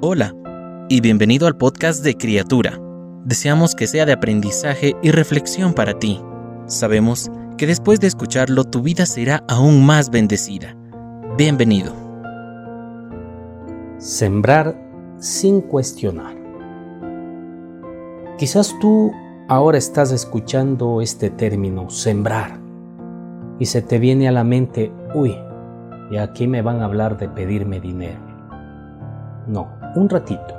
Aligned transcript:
Hola 0.00 0.32
y 0.88 1.00
bienvenido 1.00 1.48
al 1.48 1.56
podcast 1.56 2.04
de 2.04 2.14
Criatura. 2.14 2.78
Deseamos 3.24 3.74
que 3.74 3.88
sea 3.88 4.06
de 4.06 4.12
aprendizaje 4.12 4.94
y 5.02 5.10
reflexión 5.10 5.74
para 5.74 5.98
ti. 5.98 6.22
Sabemos 6.66 7.32
que 7.56 7.66
después 7.66 7.98
de 7.98 8.06
escucharlo 8.06 8.62
tu 8.62 8.80
vida 8.80 9.06
será 9.06 9.42
aún 9.48 9.84
más 9.84 10.10
bendecida. 10.10 10.76
Bienvenido. 11.36 11.92
Sembrar 13.98 14.80
sin 15.18 15.62
cuestionar. 15.62 16.36
Quizás 18.38 18.76
tú 18.80 19.10
ahora 19.48 19.78
estás 19.78 20.12
escuchando 20.12 21.00
este 21.00 21.28
término, 21.28 21.90
sembrar, 21.90 22.60
y 23.58 23.66
se 23.66 23.82
te 23.82 23.98
viene 23.98 24.28
a 24.28 24.32
la 24.32 24.44
mente, 24.44 24.92
uy, 25.12 25.36
y 26.12 26.18
aquí 26.18 26.46
me 26.46 26.62
van 26.62 26.82
a 26.82 26.84
hablar 26.84 27.18
de 27.18 27.28
pedirme 27.28 27.80
dinero. 27.80 28.20
No, 29.48 29.77
un 29.94 30.08
ratito. 30.08 30.54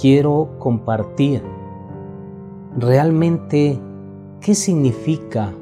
Quiero 0.00 0.56
compartir 0.58 1.42
realmente 2.76 3.80
qué 4.40 4.54
significa 4.54 5.52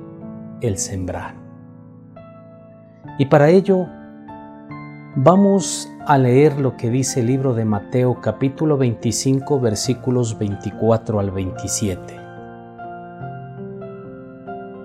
el 0.61 0.79
sembrar. 0.79 1.35
Y 3.19 3.27
para 3.27 3.51
ello 3.51 3.87
vamos 5.17 5.89
a 6.07 6.17
leer 6.19 6.59
lo 6.59 6.77
que 6.77 6.91
dice 6.91 7.21
el 7.21 7.27
libro 7.27 7.55
de 7.55 7.65
Mateo 7.65 8.21
capítulo 8.21 8.79
25 8.79 9.61
versículos 9.61 10.39
24 10.39 11.21
al 11.21 11.31
27. 11.31 12.23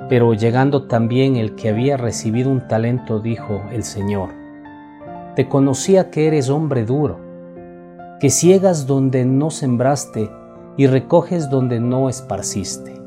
Pero 0.10 0.34
llegando 0.34 0.88
también 0.88 1.36
el 1.36 1.56
que 1.56 1.70
había 1.70 1.98
recibido 1.98 2.50
un 2.50 2.68
talento, 2.68 3.20
dijo 3.20 3.62
el 3.72 3.84
Señor, 3.84 4.30
Te 5.38 5.48
conocía 5.48 6.09
que 6.09 6.26
eres 6.26 6.50
hombre 6.50 6.84
duro, 6.84 7.20
que 8.20 8.32
ciegas 8.32 8.88
donde 8.88 9.23
no 9.23 9.52
sembraste 9.52 10.31
y 10.78 10.88
recoges 10.88 11.52
donde 11.52 11.80
no 11.80 12.09
esparciste. 12.09 13.00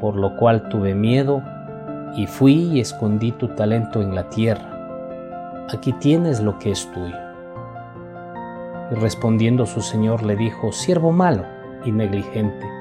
Por 0.00 0.16
lo 0.16 0.34
cual 0.38 0.70
tuve 0.70 0.94
miedo 0.94 1.42
y 2.16 2.26
fui 2.26 2.54
y 2.54 2.80
escondí 2.80 3.32
tu 3.32 3.48
talento 3.48 4.00
en 4.00 4.14
la 4.14 4.30
tierra. 4.30 5.66
Aquí 5.70 5.92
tienes 5.92 6.40
lo 6.40 6.58
que 6.58 6.70
es 6.70 6.90
tuyo. 6.90 7.18
Y 8.90 8.94
respondiendo 8.94 9.66
su 9.66 9.82
señor 9.82 10.22
le 10.22 10.36
dijo, 10.36 10.72
siervo 10.72 11.12
malo 11.12 11.44
y 11.84 11.92
negligente 11.92 12.80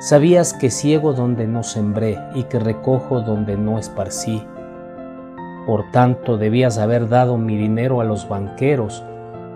Sabías 0.00 0.54
que 0.54 0.70
ciego 0.70 1.12
donde 1.12 1.48
no 1.48 1.64
sembré 1.64 2.16
y 2.36 2.44
que 2.44 2.60
recojo 2.60 3.20
donde 3.20 3.56
no 3.56 3.80
esparcí. 3.80 4.42
Por 5.68 5.90
tanto, 5.90 6.38
debías 6.38 6.78
haber 6.78 7.10
dado 7.10 7.36
mi 7.36 7.54
dinero 7.58 8.00
a 8.00 8.04
los 8.04 8.26
banqueros, 8.26 9.04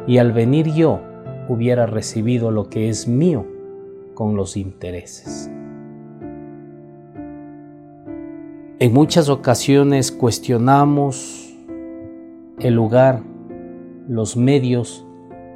y 0.06 0.18
al 0.18 0.32
venir 0.32 0.66
yo 0.74 1.00
hubiera 1.48 1.86
recibido 1.86 2.50
lo 2.50 2.68
que 2.68 2.90
es 2.90 3.08
mío 3.08 3.46
con 4.12 4.36
los 4.36 4.58
intereses. 4.58 5.50
En 8.78 8.92
muchas 8.92 9.30
ocasiones 9.30 10.12
cuestionamos 10.12 11.56
el 12.58 12.74
lugar, 12.74 13.22
los 14.06 14.36
medios 14.36 15.06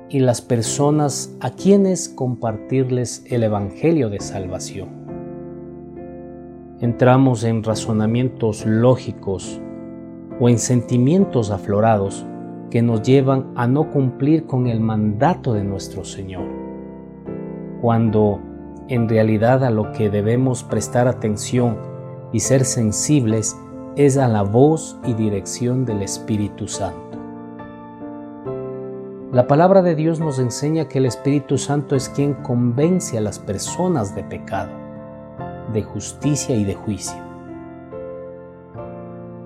y 0.08 0.20
las 0.20 0.40
personas 0.40 1.36
a 1.40 1.50
quienes 1.50 2.08
compartirles 2.08 3.26
el 3.26 3.42
Evangelio 3.42 4.08
de 4.08 4.20
Salvación. 4.20 4.88
Entramos 6.80 7.44
en 7.44 7.62
razonamientos 7.62 8.64
lógicos 8.64 9.60
o 10.40 10.48
en 10.48 10.58
sentimientos 10.58 11.50
aflorados 11.50 12.26
que 12.70 12.82
nos 12.82 13.02
llevan 13.02 13.52
a 13.54 13.66
no 13.66 13.90
cumplir 13.90 14.46
con 14.46 14.66
el 14.66 14.80
mandato 14.80 15.52
de 15.52 15.64
nuestro 15.64 16.04
Señor, 16.04 16.44
cuando 17.80 18.40
en 18.88 19.08
realidad 19.08 19.64
a 19.64 19.70
lo 19.70 19.92
que 19.92 20.10
debemos 20.10 20.62
prestar 20.62 21.08
atención 21.08 21.78
y 22.32 22.40
ser 22.40 22.64
sensibles 22.64 23.56
es 23.96 24.18
a 24.18 24.28
la 24.28 24.42
voz 24.42 24.98
y 25.06 25.14
dirección 25.14 25.84
del 25.84 26.02
Espíritu 26.02 26.68
Santo. 26.68 27.18
La 29.32 29.46
palabra 29.46 29.82
de 29.82 29.94
Dios 29.94 30.20
nos 30.20 30.38
enseña 30.38 30.88
que 30.88 30.98
el 30.98 31.06
Espíritu 31.06 31.58
Santo 31.58 31.96
es 31.96 32.08
quien 32.08 32.34
convence 32.34 33.18
a 33.18 33.20
las 33.20 33.38
personas 33.38 34.14
de 34.14 34.22
pecado, 34.22 34.70
de 35.72 35.82
justicia 35.82 36.54
y 36.54 36.64
de 36.64 36.74
juicio. 36.74 37.25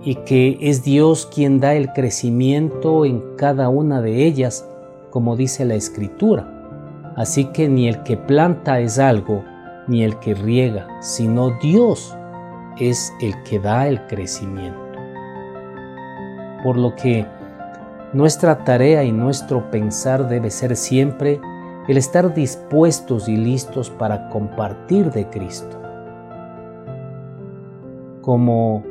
Y 0.03 0.15
que 0.15 0.56
es 0.61 0.83
Dios 0.83 1.27
quien 1.27 1.61
da 1.61 1.75
el 1.75 1.93
crecimiento 1.93 3.05
en 3.05 3.22
cada 3.37 3.69
una 3.69 4.00
de 4.00 4.25
ellas, 4.25 4.66
como 5.11 5.37
dice 5.37 5.65
la 5.65 5.75
Escritura. 5.75 7.12
Así 7.16 7.47
que 7.47 7.69
ni 7.69 7.88
el 7.88 8.03
que 8.03 8.16
planta 8.16 8.81
es 8.81 8.99
algo, 8.99 9.44
ni 9.88 10.05
el 10.05 10.19
que 10.21 10.34
riega, 10.34 10.87
sino 11.00 11.50
Dios 11.61 12.16
es 12.78 13.12
el 13.21 13.34
que 13.43 13.59
da 13.59 13.88
el 13.88 14.06
crecimiento. 14.06 14.81
Por 16.62 16.77
lo 16.77 16.94
que 16.94 17.27
nuestra 18.12 18.65
tarea 18.65 19.05
y 19.05 19.12
nuestro 19.12 19.71
pensar 19.71 20.28
debe 20.28 20.50
ser 20.50 20.77
siempre 20.77 21.41
el 21.88 21.97
estar 21.97 22.32
dispuestos 22.34 23.28
y 23.28 23.37
listos 23.37 23.91
para 23.91 24.28
compartir 24.28 25.11
de 25.11 25.28
Cristo. 25.28 25.81
Como 28.21 28.84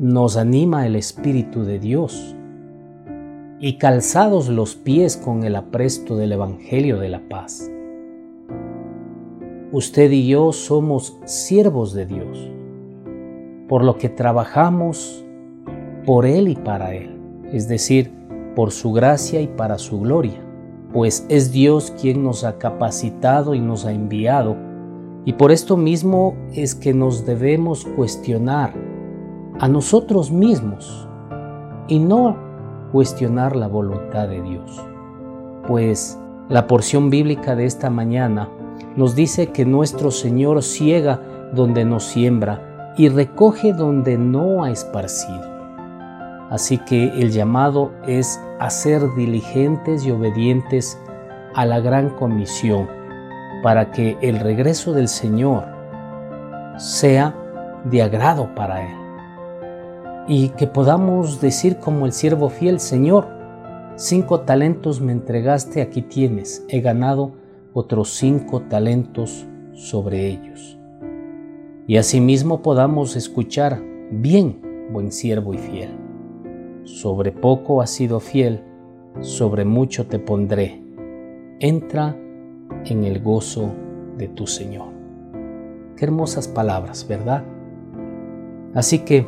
nos 0.00 0.38
anima 0.38 0.86
el 0.86 0.96
Espíritu 0.96 1.64
de 1.64 1.78
Dios 1.78 2.34
y 3.58 3.76
calzados 3.76 4.48
los 4.48 4.74
pies 4.74 5.18
con 5.18 5.44
el 5.44 5.54
apresto 5.54 6.16
del 6.16 6.32
Evangelio 6.32 6.98
de 6.98 7.10
la 7.10 7.20
paz. 7.28 7.70
Usted 9.72 10.10
y 10.10 10.26
yo 10.26 10.52
somos 10.52 11.18
siervos 11.26 11.92
de 11.92 12.06
Dios, 12.06 12.50
por 13.68 13.84
lo 13.84 13.98
que 13.98 14.08
trabajamos 14.08 15.22
por 16.06 16.24
Él 16.24 16.48
y 16.48 16.56
para 16.56 16.94
Él, 16.94 17.20
es 17.52 17.68
decir, 17.68 18.10
por 18.56 18.70
su 18.70 18.92
gracia 18.92 19.42
y 19.42 19.48
para 19.48 19.76
su 19.76 20.00
gloria, 20.00 20.40
pues 20.94 21.26
es 21.28 21.52
Dios 21.52 21.92
quien 22.00 22.24
nos 22.24 22.42
ha 22.44 22.56
capacitado 22.56 23.54
y 23.54 23.60
nos 23.60 23.84
ha 23.84 23.92
enviado, 23.92 24.56
y 25.26 25.34
por 25.34 25.52
esto 25.52 25.76
mismo 25.76 26.34
es 26.54 26.74
que 26.74 26.94
nos 26.94 27.26
debemos 27.26 27.84
cuestionar 27.84 28.89
a 29.60 29.68
nosotros 29.68 30.30
mismos 30.30 31.06
y 31.86 31.98
no 31.98 32.36
cuestionar 32.92 33.54
la 33.54 33.68
voluntad 33.68 34.26
de 34.26 34.40
Dios, 34.40 34.82
pues 35.68 36.18
la 36.48 36.66
porción 36.66 37.10
bíblica 37.10 37.54
de 37.54 37.66
esta 37.66 37.90
mañana 37.90 38.48
nos 38.96 39.14
dice 39.14 39.48
que 39.48 39.66
nuestro 39.66 40.10
Señor 40.10 40.62
ciega 40.62 41.20
donde 41.52 41.84
no 41.84 42.00
siembra 42.00 42.94
y 42.96 43.08
recoge 43.08 43.74
donde 43.74 44.16
no 44.16 44.64
ha 44.64 44.70
esparcido. 44.70 45.50
Así 46.48 46.78
que 46.78 47.20
el 47.20 47.30
llamado 47.30 47.92
es 48.06 48.40
a 48.58 48.70
ser 48.70 49.14
diligentes 49.14 50.04
y 50.04 50.10
obedientes 50.10 50.98
a 51.54 51.66
la 51.66 51.80
gran 51.80 52.10
comisión 52.10 52.88
para 53.62 53.92
que 53.92 54.16
el 54.22 54.40
regreso 54.40 54.92
del 54.92 55.08
Señor 55.08 55.64
sea 56.78 57.36
de 57.84 58.02
agrado 58.02 58.54
para 58.54 58.90
Él. 58.90 58.99
Y 60.28 60.50
que 60.50 60.66
podamos 60.66 61.40
decir 61.40 61.78
como 61.78 62.06
el 62.06 62.12
siervo 62.12 62.48
fiel, 62.48 62.80
Señor, 62.80 63.26
cinco 63.96 64.40
talentos 64.40 65.00
me 65.00 65.12
entregaste, 65.12 65.82
aquí 65.82 66.02
tienes, 66.02 66.64
he 66.68 66.80
ganado 66.80 67.32
otros 67.72 68.10
cinco 68.10 68.62
talentos 68.62 69.46
sobre 69.72 70.26
ellos. 70.26 70.78
Y 71.86 71.96
asimismo 71.96 72.62
podamos 72.62 73.16
escuchar, 73.16 73.82
bien, 74.10 74.88
buen 74.92 75.10
siervo 75.10 75.54
y 75.54 75.58
fiel 75.58 76.10
sobre 76.84 77.32
poco 77.32 77.80
has 77.80 77.90
sido 77.90 78.20
fiel, 78.20 78.62
sobre 79.20 79.64
mucho 79.64 80.06
te 80.06 80.18
pondré. 80.18 80.82
Entra 81.60 82.16
en 82.84 83.04
el 83.04 83.20
gozo 83.20 83.72
de 84.16 84.28
tu 84.28 84.46
Señor. 84.46 84.88
Qué 85.96 86.04
hermosas 86.06 86.48
palabras, 86.48 87.06
¿verdad? 87.08 87.44
Así 88.74 89.00
que 89.00 89.26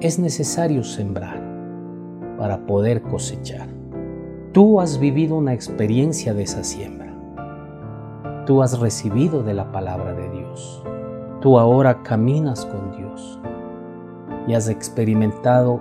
es 0.00 0.18
necesario 0.18 0.82
sembrar 0.82 1.42
para 2.38 2.64
poder 2.64 3.02
cosechar. 3.02 3.68
Tú 4.52 4.80
has 4.80 4.98
vivido 4.98 5.36
una 5.36 5.52
experiencia 5.52 6.32
de 6.32 6.44
esa 6.44 6.64
siembra. 6.64 7.14
Tú 8.46 8.62
has 8.62 8.80
recibido 8.80 9.42
de 9.42 9.52
la 9.52 9.70
palabra 9.70 10.14
de 10.14 10.30
Dios. 10.30 10.82
Tú 11.42 11.58
ahora 11.58 12.02
caminas 12.02 12.64
con 12.64 12.96
Dios 12.96 13.38
y 14.46 14.54
has 14.54 14.70
experimentado 14.70 15.80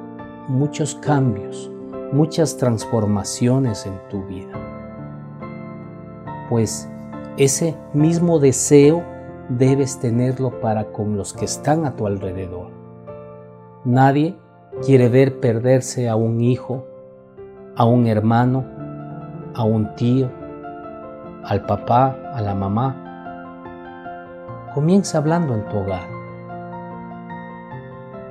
muchos 0.50 0.95
cambios, 0.95 1.71
muchas 2.12 2.57
transformaciones 2.57 3.86
en 3.86 3.98
tu 4.10 4.25
vida. 4.25 4.51
Pues 6.50 6.89
ese 7.38 7.77
mismo 7.94 8.39
deseo 8.39 9.01
debes 9.48 9.98
tenerlo 10.00 10.60
para 10.60 10.92
con 10.92 11.16
los 11.16 11.33
que 11.33 11.45
están 11.45 11.86
a 11.86 11.95
tu 11.95 12.06
alrededor. 12.06 12.78
Nadie 13.85 14.35
quiere 14.85 15.07
ver 15.07 15.39
perderse 15.39 16.09
a 16.09 16.17
un 16.17 16.41
hijo, 16.41 16.85
a 17.77 17.85
un 17.85 18.07
hermano, 18.07 18.65
a 19.55 19.63
un 19.63 19.95
tío, 19.95 20.29
al 21.45 21.65
papá, 21.65 22.13
a 22.33 22.41
la 22.41 22.53
mamá. 22.53 23.05
Comienza 24.73 25.19
hablando 25.19 25.53
en 25.53 25.65
tu 25.69 25.77
hogar, 25.77 26.09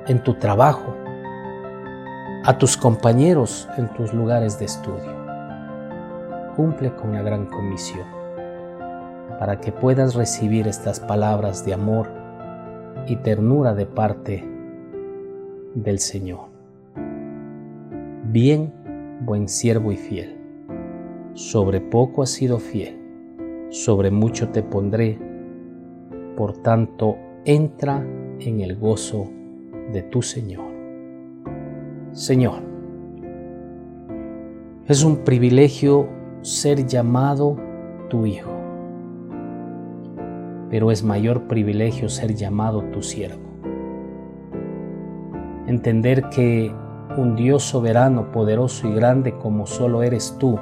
en 0.05 0.21
tu 0.21 0.35
trabajo, 0.35 0.93
a 2.45 2.55
tus 2.59 2.77
compañeros 2.77 3.67
en 3.75 3.91
tus 3.95 4.13
lugares 4.13 4.59
de 4.59 4.65
estudio. 4.65 5.17
Cumple 6.55 6.95
con 6.95 7.13
la 7.13 7.23
gran 7.23 7.47
comisión 7.47 8.05
para 9.39 9.59
que 9.59 9.71
puedas 9.71 10.13
recibir 10.13 10.67
estas 10.67 10.99
palabras 10.99 11.65
de 11.65 11.73
amor 11.73 12.07
y 13.07 13.15
ternura 13.15 13.73
de 13.73 13.87
parte 13.87 14.58
del 15.75 15.99
Señor. 15.99 16.47
Bien, 18.31 18.73
buen 19.25 19.47
siervo 19.47 19.91
y 19.91 19.97
fiel. 19.97 20.35
Sobre 21.33 21.81
poco 21.81 22.23
has 22.23 22.29
sido 22.29 22.59
fiel, 22.59 22.97
sobre 23.69 24.11
mucho 24.11 24.49
te 24.49 24.63
pondré. 24.63 25.17
Por 26.35 26.57
tanto, 26.57 27.17
entra 27.45 28.05
en 28.39 28.61
el 28.61 28.75
gozo 28.75 29.29
de 29.93 30.01
tu 30.03 30.21
Señor. 30.21 30.65
Señor, 32.11 32.61
es 34.87 35.03
un 35.03 35.17
privilegio 35.17 36.07
ser 36.41 36.85
llamado 36.85 37.57
tu 38.09 38.25
Hijo, 38.25 38.51
pero 40.69 40.91
es 40.91 41.03
mayor 41.03 41.47
privilegio 41.47 42.09
ser 42.09 42.33
llamado 42.33 42.83
tu 42.85 43.01
siervo. 43.03 43.48
Entender 45.69 46.29
que 46.31 46.73
un 47.15 47.35
Dios 47.35 47.61
soberano, 47.61 48.31
poderoso 48.31 48.87
y 48.87 48.93
grande 48.95 49.37
como 49.37 49.67
solo 49.67 50.01
eres 50.01 50.35
tú, 50.39 50.57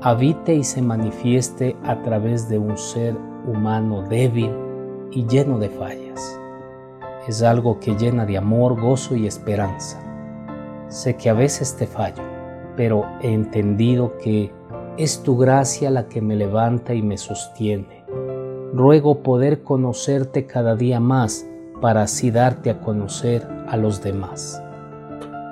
habite 0.00 0.54
y 0.54 0.62
se 0.62 0.80
manifieste 0.80 1.74
a 1.82 2.02
través 2.02 2.48
de 2.48 2.56
un 2.56 2.78
ser 2.78 3.16
humano 3.52 4.02
débil 4.02 4.52
y 5.10 5.26
lleno 5.26 5.58
de 5.58 5.70
fallas. 5.70 6.40
Es 7.26 7.42
algo 7.42 7.80
que 7.80 7.96
llena 7.96 8.26
de 8.26 8.38
amor, 8.38 8.80
gozo 8.80 9.16
y 9.16 9.26
esperanza. 9.26 9.98
Sé 10.86 11.16
que 11.16 11.30
a 11.30 11.34
veces 11.34 11.76
te 11.76 11.88
fallo, 11.88 12.22
pero 12.76 13.06
he 13.20 13.32
entendido 13.32 14.18
que 14.18 14.52
es 14.98 15.20
tu 15.24 15.36
gracia 15.36 15.90
la 15.90 16.06
que 16.06 16.20
me 16.20 16.36
levanta 16.36 16.94
y 16.94 17.02
me 17.02 17.18
sostiene. 17.18 18.04
Ruego 18.72 19.20
poder 19.24 19.64
conocerte 19.64 20.46
cada 20.46 20.76
día 20.76 21.00
más 21.00 21.44
para 21.80 22.02
así 22.02 22.30
darte 22.30 22.70
a 22.70 22.80
conocer 22.80 23.57
a 23.70 23.76
los 23.76 24.02
demás. 24.02 24.62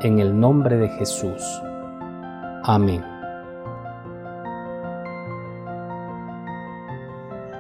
En 0.03 0.19
el 0.19 0.39
nombre 0.39 0.77
de 0.77 0.89
Jesús. 0.89 1.43
Amén. 2.65 3.05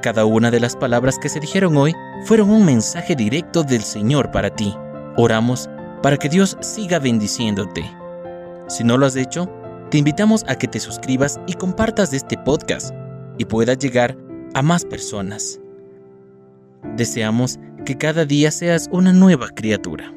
Cada 0.03 0.25
una 0.25 0.50
de 0.50 0.61
las 0.61 0.76
palabras 0.76 1.19
que 1.19 1.29
se 1.29 1.41
dijeron 1.41 1.76
hoy 1.76 1.93
fueron 2.25 2.50
un 2.50 2.64
mensaje 2.64 3.17
directo 3.17 3.64
del 3.64 3.82
Señor 3.82 4.31
para 4.31 4.50
ti. 4.50 4.75
Oramos 5.17 5.69
para 6.03 6.17
que 6.17 6.29
Dios 6.29 6.56
siga 6.61 6.99
bendiciéndote. 6.99 7.91
Si 8.69 8.85
no 8.85 8.99
lo 8.99 9.06
has 9.06 9.17
hecho, 9.17 9.50
te 9.91 9.99
invitamos 9.99 10.44
a 10.49 10.56
que 10.56 10.69
te 10.69 10.81
suscribas 10.81 11.41
y 11.47 11.55
compartas 11.55 12.12
este 12.12 12.37
podcast 12.38 12.94
y 13.38 13.44
puedas 13.44 13.79
llegar 13.79 14.17
a 14.55 14.62
más 14.62 14.85
personas. 14.85 15.61
Deseamos 16.97 17.59
que 17.85 17.97
cada 17.99 18.25
día 18.25 18.50
seas 18.50 18.88
una 18.93 19.12
nueva 19.12 19.49
criatura. 19.50 20.16